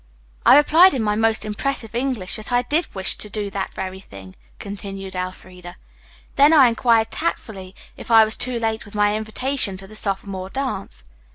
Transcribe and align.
"I 0.47 0.57
replied 0.57 0.95
in 0.95 1.03
my 1.03 1.15
most 1.15 1.45
impressive 1.45 1.93
English 1.93 2.37
that 2.37 2.51
I 2.51 2.63
did 2.63 2.87
wish 2.95 3.15
to 3.17 3.29
do 3.29 3.51
that 3.51 3.71
very 3.75 3.99
thing," 3.99 4.35
continued 4.57 5.13
Elfreda. 5.15 5.75
"Then 6.37 6.53
I 6.53 6.67
inquired 6.69 7.11
tactfully 7.11 7.75
if 7.97 8.09
I 8.09 8.25
was 8.25 8.35
too 8.35 8.57
late 8.57 8.83
with 8.83 8.95
my 8.95 9.15
invitation 9.15 9.77
to 9.77 9.85
the 9.85 9.95
sophomore 9.95 10.49
dance. 10.49 11.03